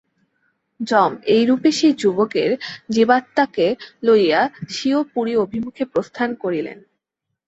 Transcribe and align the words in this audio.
যম 0.79 1.11
এইরূপে 1.27 1.69
সেই 1.71 1.93
যুবকের 1.93 2.51
জীবাত্মাকে 2.89 3.67
লইয়া 4.03 4.41
স্বীয় 4.69 4.99
পুরী 5.11 5.33
অভিমুখে 5.35 5.83
প্রস্থান 5.85 6.29
করিলেন। 6.35 6.77